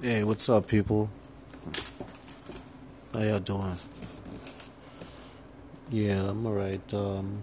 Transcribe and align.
Hey, 0.00 0.22
what's 0.22 0.48
up, 0.48 0.68
people? 0.68 1.10
How 3.12 3.18
y'all 3.18 3.40
doing? 3.40 3.74
Yeah, 5.90 6.30
I'm 6.30 6.46
alright. 6.46 6.94
Um, 6.94 7.42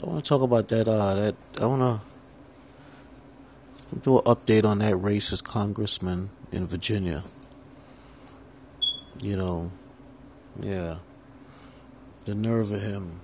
I 0.00 0.06
want 0.06 0.24
to 0.24 0.28
talk 0.28 0.42
about 0.42 0.68
that. 0.68 0.86
Uh, 0.86 1.14
that 1.16 1.34
I 1.60 1.66
want 1.66 2.00
to 3.90 3.98
do 3.98 4.18
an 4.18 4.24
update 4.26 4.64
on 4.64 4.78
that 4.78 4.94
racist 4.94 5.42
congressman 5.42 6.30
in 6.52 6.66
Virginia. 6.66 7.24
You 9.20 9.36
know, 9.36 9.72
yeah, 10.60 10.98
the 12.26 12.36
nerve 12.36 12.70
of 12.70 12.80
him. 12.80 13.18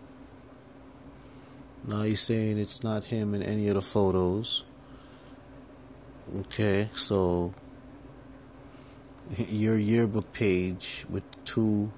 Now 1.86 2.02
he's 2.02 2.20
saying 2.20 2.58
it's 2.58 2.82
not 2.82 3.04
him 3.04 3.34
in 3.34 3.42
any 3.44 3.68
of 3.68 3.76
the 3.76 3.82
photos. 3.82 4.64
Okay, 6.36 6.90
so 6.92 7.54
your 9.48 9.78
yearbook 9.78 10.34
page 10.34 11.06
with 11.08 11.24
two 11.46 11.90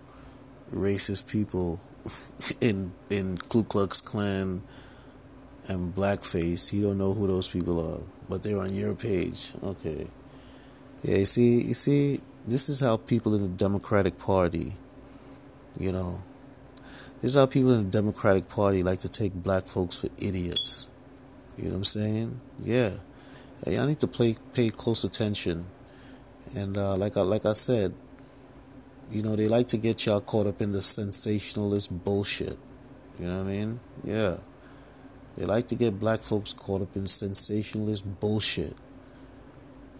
racist 0.73 1.27
people 1.27 1.81
in 2.61 2.93
in 3.11 3.39
Ku 3.39 3.65
Klux 3.65 4.01
Klan 4.01 4.63
and 5.67 5.93
blackface. 5.93 6.73
You 6.73 6.83
don't 6.83 6.99
know 6.99 7.15
who 7.15 7.27
those 7.27 7.49
people 7.49 7.81
are, 7.85 8.01
but 8.29 8.45
they're 8.45 8.61
on 8.61 8.75
your 8.75 8.95
page. 8.95 9.55
Okay. 9.61 10.07
Yeah, 11.03 11.17
you 11.17 11.25
see, 11.25 11.63
you 11.63 11.75
see, 11.75 12.21
this 12.47 12.69
is 12.69 12.79
how 12.79 12.97
people 12.97 13.35
in 13.35 13.43
the 13.43 13.49
Democratic 13.49 14.19
Party, 14.19 14.75
you 15.79 15.91
know, 15.91 16.23
this 17.21 17.33
is 17.33 17.35
how 17.35 17.47
people 17.47 17.73
in 17.73 17.85
the 17.85 17.91
Democratic 17.91 18.49
Party 18.49 18.85
like 18.85 19.01
to 19.01 19.09
take 19.09 19.35
black 19.35 19.65
folks 19.65 19.99
for 19.99 20.09
idiots. 20.19 20.91
You 21.57 21.65
know 21.65 21.71
what 21.71 21.77
I'm 21.79 21.85
saying? 21.85 22.41
Yeah. 22.63 22.99
Y'all 23.67 23.87
need 23.87 24.01
to 24.01 24.07
play, 24.07 24.37
pay 24.55 24.71
close 24.71 25.05
attention. 25.05 25.67
And 26.55 26.77
uh, 26.77 26.97
like 26.97 27.17
I, 27.17 27.23
like 27.23 27.45
I 27.45 27.53
said, 27.53 27.93
you 29.11 29.23
know, 29.23 29.37
they 29.37 29.49
like 29.49 29.69
to 29.69 29.77
get 29.77 30.07
y'all 30.07 30.21
caught 30.21 30.47
up 30.47 30.61
in 30.61 30.73
the 30.73 30.83
sensationalist 30.83 32.05
bullshit. 32.05 32.59
You 33.19 33.27
know 33.27 33.43
what 33.43 33.49
I 33.49 33.51
mean? 33.51 33.81
Yeah. 34.05 34.37
They 35.37 35.45
like 35.45 35.69
to 35.69 35.75
get 35.75 35.99
black 35.99 36.21
folks 36.21 36.53
caught 36.53 36.83
up 36.83 36.97
in 36.97 37.07
sensationalist 37.07 38.21
bullshit. 38.21 38.75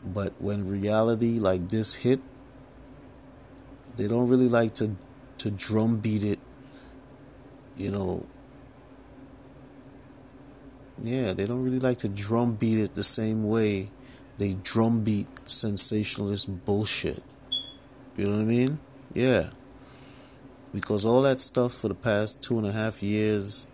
But 0.05 0.35
when 0.39 0.69
reality 0.69 1.39
like 1.39 1.69
this 1.69 1.97
hit, 1.97 2.21
they 3.97 4.09
don't 4.09 4.29
really 4.29 4.49
like 4.49 4.75
to 4.75 4.97
to 5.39 5.51
drumbeat 5.51 6.25
it, 6.25 6.39
you 7.77 7.91
know. 7.91 8.27
Yeah, 11.03 11.33
they 11.33 11.47
don't 11.47 11.63
really 11.63 11.79
like 11.79 11.99
to 11.99 12.09
drumbeat 12.09 12.79
it 12.79 12.95
the 12.95 13.05
same 13.05 13.45
way 13.45 13.91
they 14.39 14.55
drumbeat 14.55 15.27
sensationalist 15.47 16.65
bullshit. 16.65 17.23
You 18.17 18.27
know 18.27 18.37
what 18.37 18.43
I 18.43 18.45
mean? 18.45 18.79
Yeah. 19.13 19.51
Because 20.73 21.05
all 21.05 21.23
that 21.23 21.41
stuff 21.41 21.73
for 21.75 21.89
the 21.89 21.95
past 21.95 22.41
two 22.43 22.59
and 22.59 22.67
a 22.67 22.73
half 22.73 23.03
years 23.03 23.67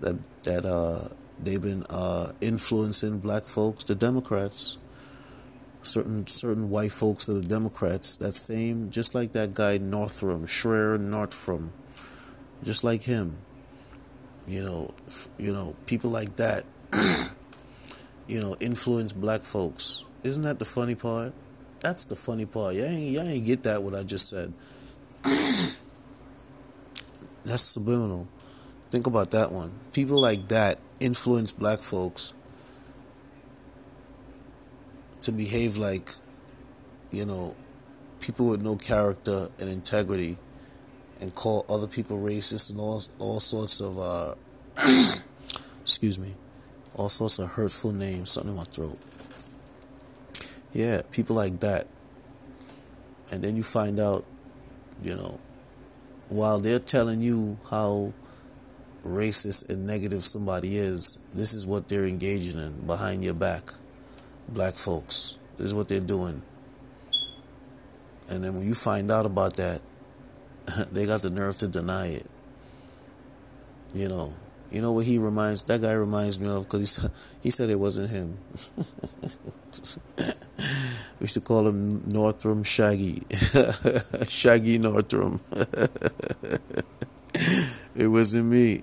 that 0.00 0.16
that 0.44 0.64
uh 0.64 1.08
they've 1.42 1.60
been 1.60 1.84
uh 1.90 2.32
influencing 2.40 3.18
black 3.18 3.44
folks, 3.44 3.84
the 3.84 3.94
Democrats, 3.94 4.78
certain 5.82 6.26
certain 6.26 6.70
white 6.70 6.92
folks 6.92 7.28
are 7.28 7.34
the 7.34 7.42
Democrats, 7.42 8.16
that 8.16 8.34
same 8.34 8.90
just 8.90 9.14
like 9.14 9.32
that 9.32 9.52
guy 9.52 9.76
Northam, 9.78 10.46
Schreier 10.46 10.98
Northam, 10.98 11.72
just 12.62 12.82
like 12.82 13.02
him. 13.02 13.38
You 14.48 14.62
know, 14.62 14.94
you 15.38 15.52
know, 15.52 15.76
people 15.86 16.10
like 16.10 16.36
that 16.36 16.64
you 18.26 18.40
know, 18.40 18.56
influence 18.60 19.12
black 19.12 19.42
folks. 19.42 20.04
Isn't 20.22 20.42
that 20.42 20.58
the 20.58 20.64
funny 20.64 20.94
part? 20.94 21.32
That's 21.80 22.04
the 22.04 22.16
funny 22.16 22.46
part. 22.46 22.74
Y'all 22.74 22.84
ain't, 22.86 23.10
y'all 23.10 23.26
ain't 23.26 23.46
get 23.46 23.62
that 23.64 23.82
what 23.82 23.94
I 23.94 24.02
just 24.02 24.28
said. 24.28 24.52
That's 27.44 27.62
subliminal. 27.62 28.28
Think 28.90 29.06
about 29.06 29.30
that 29.30 29.52
one. 29.52 29.78
People 29.92 30.20
like 30.20 30.48
that 30.48 30.78
influence 31.00 31.52
black 31.52 31.78
folks 31.78 32.34
to 35.20 35.32
behave 35.32 35.76
like, 35.76 36.10
you 37.10 37.24
know, 37.24 37.54
people 38.20 38.48
with 38.48 38.62
no 38.62 38.76
character 38.76 39.48
and 39.58 39.68
integrity 39.70 40.36
and 41.20 41.34
call 41.34 41.64
other 41.68 41.86
people 41.86 42.18
racist 42.18 42.70
and 42.70 42.80
all, 42.80 43.02
all 43.18 43.40
sorts 43.40 43.80
of, 43.80 43.98
uh, 43.98 44.34
excuse 45.82 46.18
me, 46.18 46.34
all 46.94 47.08
sorts 47.08 47.38
of 47.38 47.50
hurtful 47.50 47.92
names, 47.92 48.30
something 48.30 48.52
in 48.52 48.56
my 48.56 48.64
throat. 48.64 48.98
Yeah, 50.72 51.02
people 51.10 51.36
like 51.36 51.60
that. 51.60 51.86
And 53.30 53.42
then 53.42 53.56
you 53.56 53.62
find 53.62 54.00
out, 54.00 54.24
you 55.02 55.14
know, 55.14 55.38
while 56.28 56.58
they're 56.58 56.78
telling 56.78 57.20
you 57.20 57.58
how 57.70 58.12
racist 59.04 59.68
and 59.70 59.86
negative 59.86 60.22
somebody 60.22 60.76
is, 60.76 61.18
this 61.32 61.54
is 61.54 61.66
what 61.66 61.88
they're 61.88 62.06
engaging 62.06 62.58
in 62.60 62.86
behind 62.86 63.24
your 63.24 63.34
back. 63.34 63.64
Black 64.48 64.74
folks. 64.74 65.38
This 65.56 65.66
is 65.66 65.74
what 65.74 65.88
they're 65.88 66.00
doing. 66.00 66.42
And 68.30 68.44
then 68.44 68.54
when 68.54 68.66
you 68.66 68.74
find 68.74 69.10
out 69.10 69.26
about 69.26 69.56
that, 69.56 69.82
they 70.92 71.06
got 71.06 71.22
the 71.22 71.30
nerve 71.30 71.56
to 71.58 71.68
deny 71.68 72.08
it. 72.08 72.26
You 73.94 74.08
know, 74.08 74.32
you 74.70 74.82
know 74.82 74.92
what 74.92 75.06
he 75.06 75.18
reminds 75.18 75.62
that 75.64 75.80
guy 75.80 75.92
reminds 75.92 76.38
me 76.40 76.48
of 76.48 76.64
because 76.64 76.96
he 76.96 77.08
he 77.44 77.50
said 77.50 77.70
it 77.70 77.80
wasn't 77.80 78.10
him. 78.10 78.38
we 81.20 81.26
should 81.26 81.44
call 81.44 81.66
him 81.66 82.02
Northam 82.08 82.62
Shaggy, 82.64 83.22
Shaggy 84.26 84.78
Northam. 84.78 85.40
it 87.96 88.08
wasn't 88.08 88.46
me. 88.46 88.82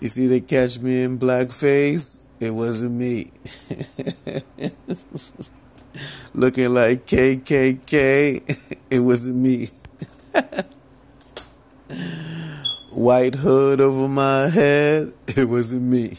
you 0.00 0.08
see, 0.08 0.26
they 0.26 0.40
catch 0.40 0.78
me 0.80 1.02
in 1.02 1.18
blackface. 1.18 2.20
It 2.40 2.50
wasn't 2.50 2.92
me. 2.92 3.30
Looking 6.34 6.74
like 6.74 7.06
KKK. 7.06 8.76
It 8.90 9.00
wasn't 9.00 9.36
me 9.36 9.70
white 12.94 13.34
hood 13.34 13.80
over 13.80 14.08
my 14.08 14.48
head, 14.48 15.12
it 15.26 15.48
wasn't 15.48 15.82
me. 15.82 16.16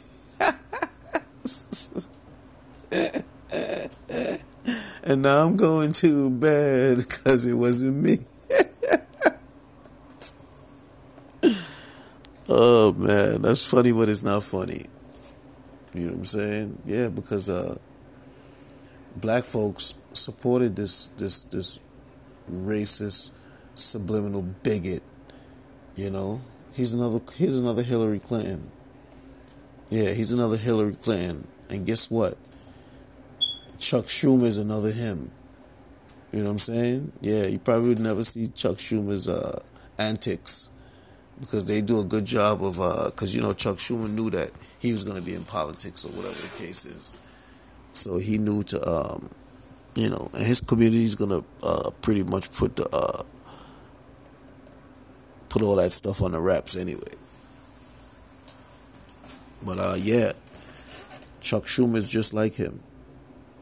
and 5.03 5.21
now 5.21 5.45
I'm 5.45 5.55
going 5.55 5.93
to 5.93 6.29
bed 6.29 6.97
because 6.97 7.45
it 7.45 7.53
wasn't 7.53 8.03
me. 8.03 8.17
oh 12.49 12.91
man, 12.93 13.41
that's 13.41 13.69
funny, 13.69 13.93
but 13.93 14.09
it's 14.09 14.23
not 14.23 14.43
funny. 14.43 14.85
You 15.93 16.07
know 16.07 16.11
what 16.11 16.19
I'm 16.19 16.25
saying? 16.25 16.81
Yeah, 16.85 17.07
because 17.07 17.49
uh, 17.49 17.77
black 19.15 19.45
folks 19.45 19.93
supported 20.15 20.75
this 20.75 21.07
this 21.17 21.43
this 21.43 21.79
racist 22.49 23.31
subliminal 23.75 24.41
bigot. 24.41 25.03
You 25.95 26.09
know, 26.09 26.41
He's 26.75 26.93
another 26.93 27.21
he's 27.37 27.57
another 27.57 27.83
Hillary 27.83 28.19
Clinton. 28.19 28.69
Yeah, 29.89 30.11
he's 30.11 30.33
another 30.33 30.57
Hillary 30.57 30.93
Clinton. 30.93 31.47
And 31.69 31.85
guess 31.85 32.11
what? 32.11 32.37
Chuck 33.79 34.05
Schumer 34.05 34.43
is 34.43 34.57
another 34.57 34.91
him. 34.91 35.31
You 36.33 36.39
know 36.39 36.45
what 36.47 36.51
I'm 36.51 36.59
saying? 36.59 37.13
Yeah, 37.21 37.45
you 37.45 37.59
probably 37.59 37.89
would 37.89 37.99
never 37.99 38.25
see 38.25 38.49
Chuck 38.49 38.75
Schumer's 38.75 39.29
uh, 39.29 39.63
antics 39.97 40.69
because 41.39 41.65
they 41.65 41.81
do 41.81 42.01
a 42.01 42.03
good 42.03 42.25
job 42.25 42.61
of 42.61 42.75
because 43.05 43.33
uh, 43.33 43.37
you 43.37 43.41
know 43.41 43.53
Chuck 43.53 43.77
Schumer 43.77 44.09
knew 44.09 44.29
that 44.31 44.51
he 44.77 44.91
was 44.91 45.05
going 45.05 45.17
to 45.17 45.25
be 45.25 45.33
in 45.33 45.45
politics 45.45 46.03
or 46.03 46.09
whatever 46.09 46.35
the 46.35 46.53
case 46.57 46.85
is, 46.85 47.17
so 47.93 48.17
he 48.17 48.37
knew 48.37 48.63
to 48.63 48.85
um, 48.89 49.29
you 49.95 50.09
know, 50.09 50.29
and 50.33 50.45
his 50.45 50.59
community 50.59 51.05
is 51.05 51.15
to 51.15 51.43
uh, 51.63 51.89
pretty 52.01 52.23
much 52.23 52.51
put 52.51 52.75
the 52.75 52.87
uh, 52.93 53.23
put 55.49 55.61
all 55.61 55.77
that 55.77 55.93
stuff 55.93 56.21
on 56.21 56.33
the 56.33 56.39
wraps 56.39 56.75
anyway. 56.75 57.15
But 59.63 59.79
uh, 59.79 59.95
yeah, 59.97 60.33
Chuck 61.39 61.63
Schumer 61.63 61.97
is 61.97 62.09
just 62.09 62.33
like 62.33 62.55
him. 62.55 62.83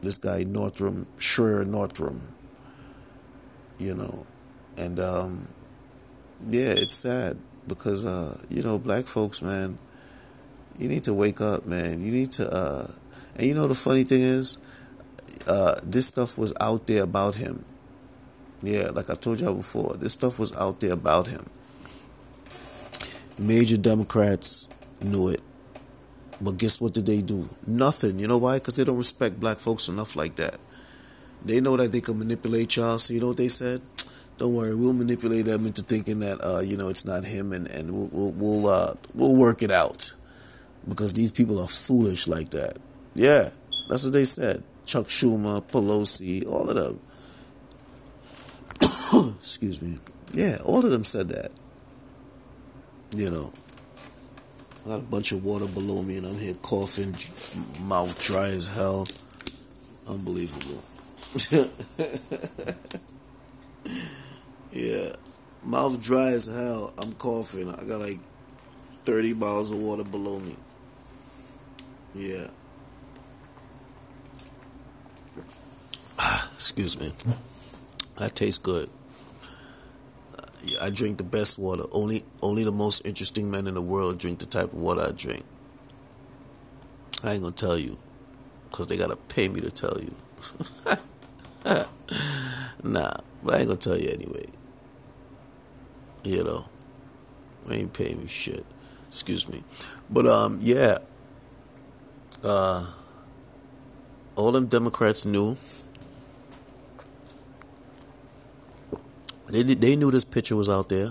This 0.02 0.18
guy 0.18 0.42
Northam, 0.42 1.06
Schreier 1.18 1.66
Northam. 1.66 2.34
You 3.78 3.94
know, 3.94 4.26
and 4.76 4.98
um, 5.00 5.48
yeah, 6.46 6.70
it's 6.70 6.94
sad 6.94 7.38
because 7.66 8.04
uh, 8.04 8.38
you 8.48 8.62
know 8.62 8.78
black 8.78 9.04
folks, 9.04 9.40
man. 9.40 9.78
You 10.78 10.88
need 10.88 11.04
to 11.04 11.14
wake 11.14 11.40
up, 11.40 11.66
man. 11.66 12.02
You 12.02 12.10
need 12.10 12.32
to, 12.32 12.52
uh, 12.52 12.90
and 13.36 13.46
you 13.46 13.54
know 13.54 13.68
the 13.68 13.74
funny 13.74 14.02
thing 14.02 14.20
is, 14.20 14.58
uh, 15.46 15.76
this 15.82 16.06
stuff 16.06 16.38
was 16.38 16.52
out 16.60 16.86
there 16.86 17.02
about 17.02 17.36
him. 17.36 17.64
Yeah, 18.62 18.90
like 18.90 19.10
I 19.10 19.14
told 19.14 19.40
y'all 19.40 19.54
before, 19.54 19.94
this 19.94 20.12
stuff 20.12 20.38
was 20.38 20.56
out 20.56 20.80
there 20.80 20.92
about 20.92 21.28
him 21.28 21.44
major 23.38 23.76
Democrats 23.76 24.68
knew 25.02 25.28
it. 25.28 25.40
But 26.40 26.58
guess 26.58 26.80
what 26.80 26.94
did 26.94 27.06
they 27.06 27.22
do? 27.22 27.48
Nothing. 27.66 28.18
You 28.18 28.26
know 28.26 28.38
why? 28.38 28.58
Because 28.58 28.76
they 28.76 28.84
don't 28.84 28.98
respect 28.98 29.40
black 29.40 29.58
folks 29.58 29.88
enough 29.88 30.16
like 30.16 30.36
that. 30.36 30.58
They 31.44 31.60
know 31.60 31.76
that 31.76 31.92
they 31.92 32.00
can 32.00 32.18
manipulate 32.18 32.76
y'all. 32.76 32.98
So 32.98 33.14
you 33.14 33.20
know 33.20 33.28
what 33.28 33.36
they 33.36 33.48
said? 33.48 33.80
Don't 34.36 34.52
worry, 34.52 34.74
we'll 34.74 34.94
manipulate 34.94 35.44
them 35.44 35.64
into 35.64 35.82
thinking 35.82 36.18
that 36.18 36.40
uh, 36.42 36.58
you 36.58 36.76
know 36.76 36.88
it's 36.88 37.04
not 37.04 37.24
him, 37.24 37.52
and 37.52 37.70
and 37.70 37.92
we'll 37.92 38.08
we'll 38.12 38.32
we'll, 38.32 38.66
uh, 38.66 38.94
we'll 39.14 39.36
work 39.36 39.62
it 39.62 39.70
out 39.70 40.12
because 40.88 41.12
these 41.12 41.30
people 41.30 41.60
are 41.60 41.68
foolish 41.68 42.26
like 42.26 42.50
that. 42.50 42.78
Yeah, 43.14 43.50
that's 43.88 44.02
what 44.02 44.12
they 44.12 44.24
said. 44.24 44.64
Chuck 44.94 45.06
Schumer, 45.06 45.60
Pelosi, 45.60 46.46
all 46.46 46.70
of 46.70 46.76
them. 46.76 47.00
Excuse 49.40 49.82
me. 49.82 49.98
Yeah, 50.32 50.58
all 50.64 50.84
of 50.84 50.92
them 50.92 51.02
said 51.02 51.30
that. 51.30 51.50
You 53.16 53.28
know. 53.28 53.52
I 54.86 54.90
got 54.90 55.00
a 55.00 55.02
bunch 55.02 55.32
of 55.32 55.44
water 55.44 55.66
below 55.66 56.04
me 56.04 56.18
and 56.18 56.26
I'm 56.28 56.38
here 56.38 56.54
coughing, 56.54 57.12
mouth 57.88 58.24
dry 58.24 58.50
as 58.50 58.68
hell. 58.68 59.08
Unbelievable. 60.06 60.84
yeah. 64.70 65.16
Mouth 65.64 66.00
dry 66.00 66.28
as 66.28 66.46
hell. 66.46 66.94
I'm 66.98 67.14
coughing. 67.14 67.68
I 67.68 67.82
got 67.82 68.00
like 68.00 68.20
30 69.02 69.32
bottles 69.32 69.72
of 69.72 69.80
water 69.80 70.04
below 70.04 70.38
me. 70.38 70.54
Yeah. 72.14 72.46
Excuse 76.76 76.98
me. 76.98 77.12
That 78.16 78.34
tastes 78.34 78.58
good. 78.58 78.90
I 80.82 80.90
drink 80.90 81.18
the 81.18 81.22
best 81.22 81.56
water. 81.56 81.84
Only 81.92 82.24
only 82.42 82.64
the 82.64 82.72
most 82.72 83.06
interesting 83.06 83.48
men 83.48 83.68
in 83.68 83.74
the 83.74 83.80
world 83.80 84.18
drink 84.18 84.40
the 84.40 84.46
type 84.46 84.72
of 84.72 84.74
water 84.74 85.02
I 85.02 85.12
drink. 85.12 85.44
I 87.22 87.34
ain't 87.34 87.42
gonna 87.42 87.54
tell 87.54 87.78
you, 87.78 87.96
cause 88.72 88.88
they 88.88 88.96
gotta 88.96 89.14
pay 89.14 89.46
me 89.46 89.60
to 89.60 89.70
tell 89.70 89.96
you. 90.00 90.16
nah, 92.82 93.12
but 93.44 93.54
I 93.54 93.58
ain't 93.58 93.68
gonna 93.68 93.76
tell 93.76 93.96
you 93.96 94.08
anyway. 94.08 94.46
You 96.24 96.42
know, 96.42 96.68
they 97.68 97.76
ain't 97.76 97.92
paying 97.92 98.18
me 98.18 98.26
shit. 98.26 98.66
Excuse 99.06 99.48
me, 99.48 99.62
but 100.10 100.26
um, 100.26 100.58
yeah. 100.60 100.98
Uh, 102.42 102.84
all 104.34 104.50
them 104.50 104.66
Democrats 104.66 105.24
knew 105.24 105.56
They 109.48 109.62
they 109.62 109.96
knew 109.96 110.10
this 110.10 110.24
picture 110.24 110.56
was 110.56 110.68
out 110.68 110.88
there, 110.88 111.10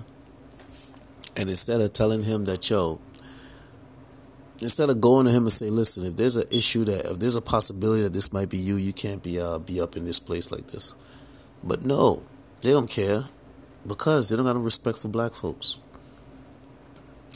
and 1.37 1.49
instead 1.49 1.81
of 1.81 1.93
telling 1.93 2.23
him 2.23 2.45
that 2.45 2.69
yo, 2.69 2.99
instead 4.59 4.89
of 4.89 5.01
going 5.01 5.25
to 5.25 5.31
him 5.31 5.43
and 5.43 5.51
say, 5.51 5.69
listen, 5.69 6.05
if 6.05 6.15
there's 6.15 6.35
an 6.35 6.47
issue 6.51 6.83
that 6.85 7.05
if 7.05 7.19
there's 7.19 7.35
a 7.35 7.41
possibility 7.41 8.01
that 8.03 8.13
this 8.13 8.33
might 8.33 8.49
be 8.49 8.57
you, 8.57 8.75
you 8.75 8.93
can't 8.93 9.21
be 9.21 9.39
uh 9.39 9.59
be 9.59 9.79
up 9.79 9.95
in 9.95 10.05
this 10.05 10.19
place 10.19 10.51
like 10.51 10.67
this. 10.67 10.95
But 11.63 11.85
no, 11.85 12.23
they 12.61 12.71
don't 12.71 12.89
care 12.89 13.23
because 13.85 14.29
they 14.29 14.35
don't 14.35 14.45
got 14.45 14.55
no 14.55 14.61
respect 14.61 14.97
for 14.97 15.09
black 15.09 15.33
folks. 15.33 15.77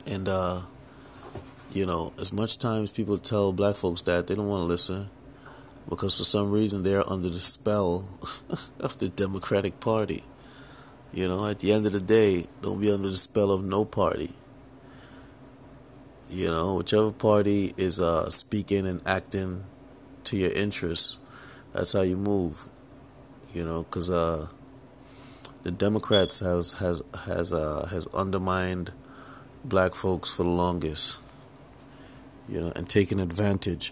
And 0.05 0.27
uh, 0.27 0.61
you 1.71 1.85
know, 1.85 2.13
as 2.19 2.33
much 2.33 2.57
times 2.57 2.91
people 2.91 3.17
tell 3.17 3.53
black 3.53 3.75
folks 3.75 4.01
that 4.03 4.27
they 4.27 4.35
don't 4.35 4.47
want 4.47 4.61
to 4.61 4.65
listen 4.65 5.09
because 5.89 6.17
for 6.17 6.23
some 6.23 6.51
reason 6.51 6.83
they're 6.83 7.07
under 7.09 7.29
the 7.29 7.39
spell 7.39 8.19
of 8.79 8.97
the 8.99 9.09
Democratic 9.09 9.79
Party. 9.79 10.23
You 11.17 11.27
know, 11.27 11.47
at 11.47 11.57
the 11.57 11.73
end 11.73 11.87
of 11.87 11.93
the 11.93 11.99
day, 11.99 12.45
don't 12.61 12.79
be 12.79 12.91
under 12.91 13.09
the 13.09 13.17
spell 13.17 13.49
of 13.49 13.63
no 13.63 13.85
party. 13.85 14.29
You 16.29 16.45
know, 16.49 16.75
whichever 16.75 17.11
party 17.11 17.73
is 17.75 17.99
uh, 17.99 18.29
speaking 18.29 18.85
and 18.85 19.01
acting 19.03 19.63
to 20.25 20.37
your 20.37 20.51
interests, 20.51 21.17
that's 21.73 21.93
how 21.93 22.01
you 22.01 22.17
move. 22.17 22.67
You 23.51 23.65
know, 23.65 23.81
because 23.81 24.11
uh, 24.11 24.49
the 25.63 25.71
Democrats 25.71 26.41
has 26.41 26.73
has 26.73 27.01
has 27.25 27.51
uh, 27.51 27.87
has 27.89 28.05
undermined 28.13 28.91
black 29.65 29.95
folks 29.95 30.31
for 30.31 30.43
the 30.43 30.49
longest. 30.49 31.17
You 32.47 32.61
know, 32.61 32.73
and 32.75 32.87
taken 32.87 33.19
advantage 33.19 33.91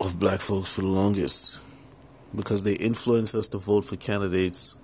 of 0.00 0.18
black 0.18 0.40
folks 0.40 0.74
for 0.74 0.80
the 0.80 0.88
longest 0.88 1.60
because 2.34 2.62
they 2.62 2.76
influence 2.76 3.34
us 3.34 3.46
to 3.48 3.58
vote 3.58 3.84
for 3.84 3.96
candidates 3.96 4.74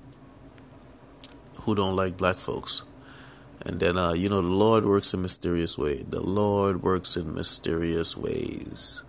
who 1.63 1.75
don't 1.75 1.97
like 1.97 2.17
black 2.17 2.37
folks. 2.37 2.83
And 3.65 3.79
then, 3.79 3.97
uh, 3.97 4.13
you 4.13 4.29
know, 4.29 4.43
the 4.43 4.49
Lord 4.49 4.85
works 4.85 5.15
in 5.15 5.23
mysterious 5.23 5.79
ways. 5.79 6.05
The 6.09 6.21
Lord 6.21 6.83
works 6.83 7.17
in 7.17 7.33
mysterious 7.35 8.17
ways. 8.17 9.05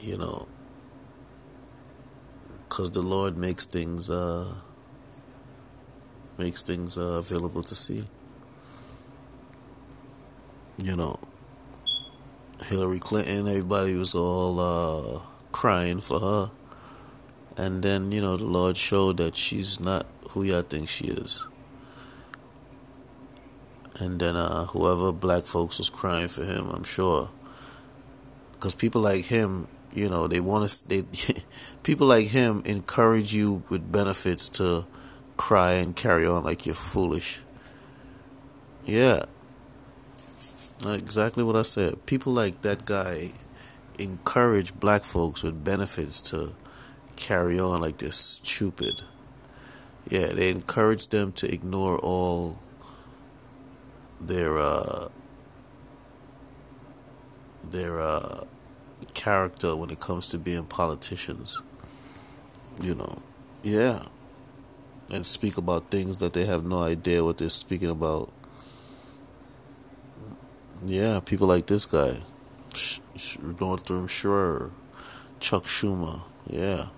You 0.00 0.18
know, 0.18 0.48
because 2.68 2.90
the 2.90 3.02
Lord 3.02 3.36
makes 3.36 3.66
things, 3.66 4.10
uh, 4.10 4.54
makes 6.38 6.62
things 6.62 6.98
uh, 6.98 7.22
available 7.22 7.62
to 7.62 7.74
see. 7.74 8.04
You 10.82 10.96
know, 10.96 11.18
Hillary 12.64 12.98
Clinton, 12.98 13.48
everybody 13.48 13.94
was 13.94 14.14
all 14.14 14.60
uh, 14.60 15.20
crying 15.52 16.00
for 16.00 16.20
her. 16.20 16.50
And 17.56 17.82
then, 17.82 18.12
you 18.12 18.20
know, 18.20 18.36
the 18.36 18.44
Lord 18.44 18.76
showed 18.76 19.16
that 19.16 19.36
she's 19.36 19.80
not 19.80 20.06
who 20.30 20.42
y'all 20.42 20.62
think 20.62 20.88
she 20.88 21.06
is. 21.06 21.46
And 23.98 24.20
then 24.20 24.36
uh, 24.36 24.66
whoever 24.66 25.12
black 25.12 25.44
folks 25.46 25.78
was 25.78 25.88
crying 25.88 26.28
for 26.28 26.44
him, 26.44 26.66
I'm 26.68 26.84
sure. 26.84 27.30
Because 28.52 28.74
people 28.74 29.00
like 29.00 29.26
him, 29.26 29.68
you 29.92 30.08
know, 30.08 30.26
they 30.26 30.40
want 30.40 30.68
to, 30.68 30.88
they, 30.88 31.04
people 31.82 32.06
like 32.06 32.28
him 32.28 32.62
encourage 32.66 33.32
you 33.32 33.62
with 33.70 33.90
benefits 33.90 34.48
to 34.50 34.86
cry 35.36 35.72
and 35.72 35.96
carry 35.96 36.26
on 36.26 36.44
like 36.44 36.66
you're 36.66 36.74
foolish. 36.74 37.40
Yeah. 38.84 39.24
Exactly 40.86 41.42
what 41.42 41.56
I 41.56 41.62
said. 41.62 42.04
People 42.04 42.32
like 42.32 42.60
that 42.62 42.84
guy 42.84 43.32
encourage 43.98 44.78
black 44.78 45.04
folks 45.04 45.42
with 45.42 45.64
benefits 45.64 46.20
to 46.20 46.54
carry 47.16 47.58
on 47.58 47.80
like 47.80 47.96
they're 47.98 48.10
stupid 48.10 49.02
yeah, 50.08 50.28
they 50.28 50.50
encourage 50.50 51.08
them 51.08 51.32
to 51.32 51.52
ignore 51.52 51.98
all 51.98 52.60
their 54.20 54.56
uh, 54.58 55.08
their 57.68 58.00
uh, 58.00 58.44
character 59.14 59.74
when 59.74 59.90
it 59.90 59.98
comes 59.98 60.28
to 60.28 60.38
being 60.38 60.64
politicians. 60.64 61.60
You 62.80 62.94
know, 62.94 63.22
yeah, 63.62 64.04
and 65.12 65.26
speak 65.26 65.56
about 65.56 65.88
things 65.90 66.18
that 66.18 66.34
they 66.34 66.46
have 66.46 66.64
no 66.64 66.82
idea 66.82 67.24
what 67.24 67.38
they're 67.38 67.48
speaking 67.48 67.90
about. 67.90 68.30
Yeah, 70.84 71.20
people 71.24 71.48
like 71.48 71.66
this 71.66 71.86
guy, 71.86 72.20
Northam 73.42 74.06
Schroer, 74.06 74.70
Chuck 75.40 75.64
Schumer. 75.64 76.20
Yeah. 76.48 76.88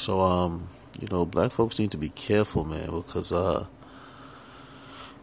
So 0.00 0.22
um, 0.22 0.66
you 0.98 1.08
know, 1.10 1.26
black 1.26 1.52
folks 1.52 1.78
need 1.78 1.90
to 1.90 1.98
be 1.98 2.08
careful, 2.08 2.64
man, 2.64 2.88
because 2.90 3.34
uh, 3.34 3.66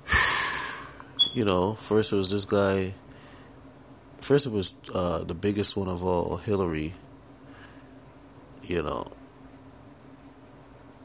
you 1.33 1.43
know, 1.43 1.73
first 1.73 2.13
it 2.13 2.15
was 2.15 2.29
this 2.29 2.45
guy. 2.45 2.93
First 4.21 4.45
it 4.45 4.51
was 4.51 4.75
uh 4.93 5.23
the 5.23 5.33
biggest 5.33 5.75
one 5.75 5.87
of 5.87 6.03
all, 6.03 6.37
Hillary. 6.37 6.93
You 8.61 8.83
know. 8.83 9.07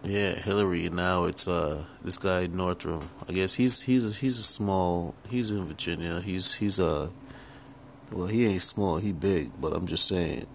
Yeah, 0.04 0.34
Hillary. 0.34 0.90
Now 0.90 1.24
it's 1.24 1.48
uh 1.48 1.86
this 2.04 2.18
guy 2.18 2.48
Northam. 2.48 3.08
I 3.26 3.32
guess 3.32 3.54
he's 3.54 3.80
he's 3.80 4.18
he's 4.18 4.38
a 4.38 4.42
small. 4.42 5.14
He's 5.30 5.50
in 5.50 5.64
Virginia. 5.64 6.20
He's 6.20 6.56
he's 6.56 6.78
a. 6.78 6.86
Uh, 6.86 7.08
well, 8.10 8.26
he 8.26 8.44
ain't 8.44 8.60
small. 8.60 8.98
He 8.98 9.14
big, 9.14 9.50
but 9.58 9.72
I'm 9.72 9.86
just 9.86 10.06
saying 10.06 10.46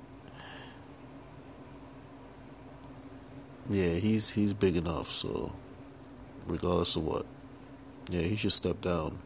Yeah, 3.70 3.96
he's 3.96 4.30
he's 4.30 4.54
big 4.54 4.78
enough. 4.78 5.08
So, 5.08 5.52
regardless 6.48 6.96
of 6.96 7.04
what, 7.04 7.26
yeah, 8.10 8.22
he 8.22 8.36
should 8.38 8.54
step 8.54 8.80
down 8.82 9.18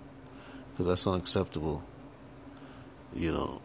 because 0.71 0.87
that's 0.87 1.05
unacceptable. 1.05 1.83
You 3.13 3.33
know, 3.33 3.61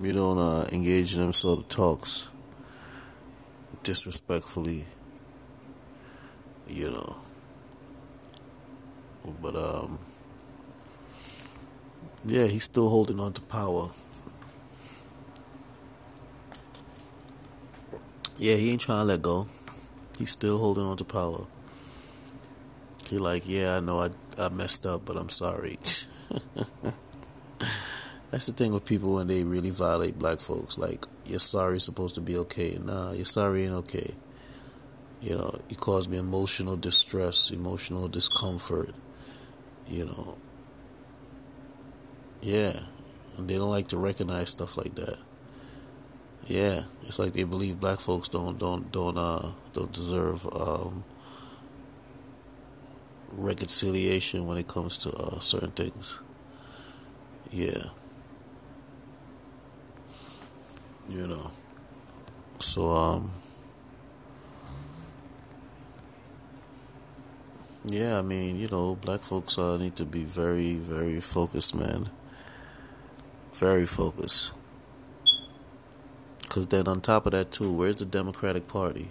we 0.00 0.12
don't 0.12 0.38
uh, 0.38 0.66
engage 0.72 1.14
in 1.14 1.20
them 1.20 1.32
sort 1.32 1.58
of 1.58 1.68
talks 1.68 2.30
disrespectfully. 3.82 4.86
You 6.66 6.90
know, 6.90 7.16
but 9.42 9.56
um, 9.56 9.98
yeah, 12.24 12.46
he's 12.46 12.64
still 12.64 12.88
holding 12.88 13.20
on 13.20 13.32
to 13.34 13.42
power. 13.42 13.90
Yeah, 18.38 18.54
he 18.54 18.70
ain't 18.70 18.80
trying 18.80 19.00
to 19.00 19.04
let 19.04 19.22
go. 19.22 19.48
He's 20.16 20.30
still 20.30 20.58
holding 20.58 20.84
on 20.84 20.96
to 20.98 21.04
power. 21.04 21.46
He 23.08 23.18
like, 23.18 23.48
yeah, 23.48 23.76
I 23.76 23.80
know 23.80 24.00
I 24.00 24.10
I 24.38 24.48
messed 24.48 24.86
up, 24.86 25.04
but 25.04 25.16
I'm 25.16 25.28
sorry. 25.28 25.78
That's 28.30 28.46
the 28.46 28.52
thing 28.52 28.72
with 28.72 28.84
people 28.84 29.14
when 29.14 29.26
they 29.26 29.42
really 29.42 29.70
violate 29.70 30.18
black 30.18 30.40
folks. 30.40 30.78
Like, 30.78 31.06
you're 31.26 31.40
sorry 31.40 31.80
supposed 31.80 32.14
to 32.16 32.20
be 32.20 32.36
okay. 32.38 32.78
Nah, 32.80 33.12
you're 33.12 33.24
sorry 33.24 33.64
ain't 33.64 33.74
okay. 33.74 34.14
You 35.20 35.34
know, 35.34 35.58
you 35.68 35.76
caused 35.76 36.08
me 36.08 36.18
emotional 36.18 36.76
distress, 36.76 37.50
emotional 37.50 38.06
discomfort. 38.06 38.94
You 39.88 40.04
know. 40.04 40.36
Yeah. 42.40 42.78
And 43.36 43.48
they 43.48 43.56
don't 43.56 43.70
like 43.70 43.88
to 43.88 43.98
recognize 43.98 44.50
stuff 44.50 44.76
like 44.76 44.94
that. 44.96 45.18
Yeah. 46.48 46.84
It's 47.02 47.18
like 47.18 47.34
they 47.34 47.44
believe 47.44 47.78
black 47.78 48.00
folks 48.00 48.28
don't 48.28 48.58
don't 48.58 48.90
don't 48.90 49.18
uh 49.18 49.50
don't 49.72 49.92
deserve 49.92 50.46
um 50.54 51.04
reconciliation 53.32 54.46
when 54.46 54.56
it 54.58 54.66
comes 54.66 54.96
to 54.98 55.12
uh, 55.12 55.38
certain 55.40 55.70
things. 55.70 56.20
Yeah. 57.50 57.90
You 61.08 61.26
know. 61.26 61.50
So 62.58 62.90
um 62.92 63.30
yeah, 67.84 68.18
I 68.18 68.22
mean, 68.22 68.58
you 68.58 68.68
know, 68.68 68.96
black 68.96 69.22
folks 69.22 69.56
uh, 69.58 69.78
need 69.78 69.96
to 69.96 70.04
be 70.04 70.24
very, 70.24 70.74
very 70.74 71.20
focused, 71.20 71.74
man. 71.74 72.10
Very 73.52 73.86
focused. 73.86 74.57
Because 76.48 76.66
then, 76.66 76.88
on 76.88 77.00
top 77.00 77.26
of 77.26 77.32
that, 77.32 77.50
too, 77.52 77.72
where's 77.72 77.96
the 77.96 78.04
Democratic 78.04 78.66
Party? 78.68 79.10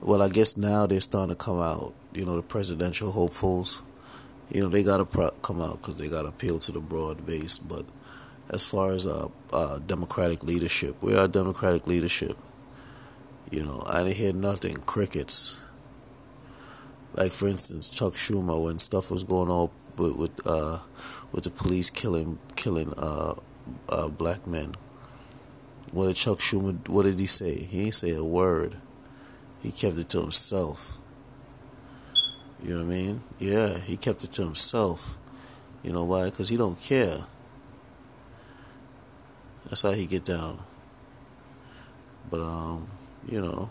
Well, 0.00 0.20
I 0.20 0.28
guess 0.28 0.56
now 0.56 0.86
they're 0.86 1.00
starting 1.00 1.34
to 1.34 1.42
come 1.42 1.60
out. 1.60 1.94
You 2.12 2.24
know, 2.26 2.36
the 2.36 2.42
presidential 2.42 3.12
hopefuls. 3.12 3.82
You 4.50 4.62
know, 4.62 4.68
they 4.68 4.82
got 4.82 4.98
to 4.98 5.04
pro- 5.04 5.30
come 5.42 5.62
out 5.62 5.80
because 5.80 5.98
they 5.98 6.08
got 6.08 6.22
to 6.22 6.28
appeal 6.28 6.58
to 6.58 6.72
the 6.72 6.80
broad 6.80 7.24
base. 7.24 7.58
But 7.58 7.86
as 8.50 8.64
far 8.64 8.92
as 8.92 9.06
uh, 9.06 9.28
uh, 9.52 9.78
democratic 9.78 10.42
leadership. 10.42 11.02
We 11.02 11.16
are 11.16 11.26
democratic 11.26 11.86
leadership. 11.86 12.36
You 13.50 13.64
know, 13.64 13.82
I 13.86 14.02
didn't 14.02 14.16
hear 14.16 14.32
nothing. 14.32 14.76
Crickets. 14.76 15.60
Like 17.14 17.32
for 17.32 17.48
instance, 17.48 17.90
Chuck 17.90 18.14
Schumer 18.14 18.62
when 18.62 18.78
stuff 18.78 19.10
was 19.10 19.24
going 19.24 19.50
on 19.50 19.70
with 19.98 20.16
with 20.16 20.46
uh, 20.46 20.78
with 21.30 21.44
the 21.44 21.50
police 21.50 21.90
killing 21.90 22.38
killing 22.56 22.94
uh, 22.96 23.34
uh, 23.88 24.08
black 24.08 24.46
men. 24.46 24.72
What 25.92 26.06
did 26.06 26.16
Chuck 26.16 26.38
Schumer? 26.38 26.88
What 26.88 27.04
did 27.04 27.18
he 27.18 27.26
say? 27.26 27.64
He 27.64 27.84
didn't 27.84 27.94
say 27.94 28.10
a 28.10 28.24
word. 28.24 28.76
He 29.62 29.70
kept 29.70 29.98
it 29.98 30.08
to 30.10 30.22
himself. 30.22 30.98
You 32.62 32.70
know 32.70 32.84
what 32.84 32.92
I 32.92 32.96
mean? 32.96 33.20
Yeah, 33.38 33.78
he 33.78 33.96
kept 33.96 34.24
it 34.24 34.32
to 34.32 34.42
himself. 34.42 35.18
You 35.82 35.92
know 35.92 36.04
why? 36.04 36.24
Because 36.24 36.48
he 36.48 36.56
don't 36.56 36.80
care. 36.80 37.18
That's 39.68 39.82
how 39.82 39.92
he 39.92 40.06
get 40.06 40.24
down. 40.24 40.60
But 42.30 42.40
um, 42.40 42.88
you 43.28 43.42
know. 43.42 43.70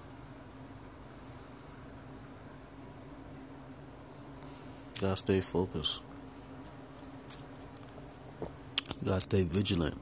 Gotta 4.99 5.15
stay 5.15 5.41
focused. 5.41 6.03
Gotta 9.03 9.21
stay 9.21 9.43
vigilant. 9.43 9.97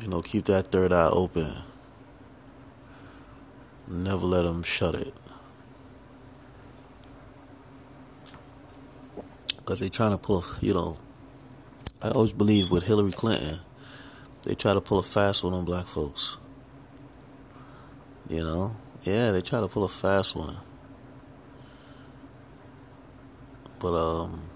You 0.00 0.08
know, 0.08 0.20
keep 0.20 0.44
that 0.44 0.68
third 0.68 0.92
eye 0.92 1.08
open. 1.08 1.62
Never 3.88 4.26
let 4.26 4.42
them 4.42 4.62
shut 4.62 4.94
it. 4.94 5.14
Because 9.56 9.80
they 9.80 9.88
trying 9.88 10.12
to 10.12 10.18
pull, 10.18 10.44
you 10.60 10.74
know, 10.74 10.96
I 12.02 12.10
always 12.10 12.32
believe 12.32 12.70
with 12.70 12.86
Hillary 12.86 13.12
Clinton, 13.12 13.60
they 14.42 14.54
try 14.54 14.74
to 14.74 14.80
pull 14.80 14.98
a 14.98 15.02
fast 15.02 15.42
one 15.42 15.54
on 15.54 15.64
black 15.64 15.88
folks. 15.88 16.38
You 18.28 18.44
know? 18.44 18.76
Yeah, 19.02 19.30
they 19.30 19.40
try 19.40 19.60
to 19.60 19.68
pull 19.68 19.84
a 19.84 19.88
fast 19.88 20.36
one. 20.36 20.56
But, 23.80 23.94
um, 23.94 24.48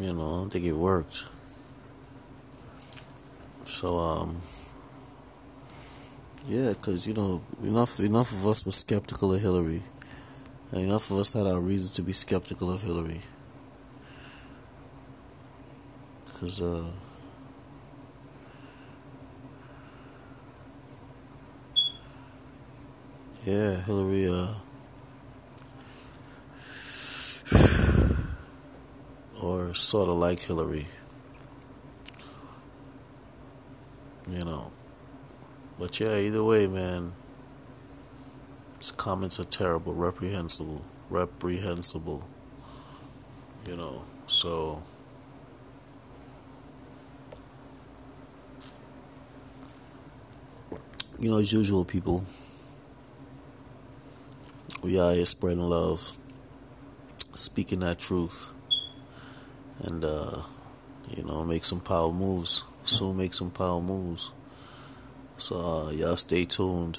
you 0.00 0.12
know, 0.12 0.34
I 0.34 0.36
don't 0.40 0.50
think 0.52 0.64
it 0.64 0.72
worked. 0.72 1.26
So, 3.82 3.98
um, 3.98 4.40
yeah, 6.46 6.68
because, 6.68 7.04
you 7.04 7.14
know, 7.14 7.42
enough, 7.64 7.98
enough 7.98 8.30
of 8.30 8.46
us 8.46 8.64
were 8.64 8.70
skeptical 8.70 9.34
of 9.34 9.42
Hillary. 9.42 9.82
And 10.70 10.82
enough 10.82 11.10
of 11.10 11.18
us 11.18 11.32
had 11.32 11.48
our 11.48 11.58
reasons 11.58 11.90
to 11.94 12.02
be 12.02 12.12
skeptical 12.12 12.70
of 12.70 12.84
Hillary. 12.84 13.22
Cause 16.38 16.60
uh, 16.60 16.92
yeah, 23.44 23.82
Hillary 23.82 24.28
uh, 24.28 24.54
or 29.42 29.74
sort 29.74 30.08
of 30.08 30.18
like 30.18 30.38
Hillary, 30.38 30.86
you 34.32 34.44
know. 34.44 34.72
But 35.78 35.98
yeah, 36.00 36.16
either 36.16 36.42
way, 36.42 36.66
man, 36.66 37.12
his 38.78 38.90
comments 38.90 39.38
are 39.38 39.44
terrible, 39.44 39.94
reprehensible, 39.94 40.84
reprehensible. 41.10 42.26
You 43.66 43.76
know, 43.76 44.02
so. 44.26 44.82
you 51.22 51.30
know, 51.30 51.38
as 51.38 51.52
usual, 51.52 51.84
people, 51.84 52.24
we 54.82 54.98
are 54.98 55.14
here 55.14 55.24
spreading 55.24 55.60
love, 55.60 56.18
speaking 57.36 57.78
that 57.78 58.00
truth, 58.00 58.52
and, 59.78 60.04
uh, 60.04 60.42
you 61.16 61.22
know, 61.22 61.44
make 61.44 61.64
some 61.64 61.78
power 61.78 62.12
moves. 62.12 62.64
Soon 62.84 63.16
make 63.16 63.34
some 63.34 63.50
power 63.50 63.80
moves. 63.80 64.32
So, 65.36 65.56
uh, 65.56 65.90
y'all 65.90 66.16
stay 66.16 66.44
tuned 66.44 66.98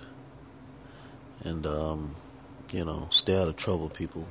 and, 1.43 1.65
um, 1.65 2.15
you 2.71 2.85
know, 2.85 3.07
stay 3.09 3.39
out 3.39 3.47
of 3.47 3.55
trouble, 3.55 3.89
people. 3.89 4.27